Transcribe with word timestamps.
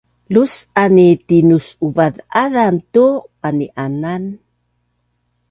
Lus’an 0.33 0.95
i 1.05 1.09
tinus’uvaz’azan 1.27 2.75
tu 2.93 3.05
qani’anan 3.41 4.23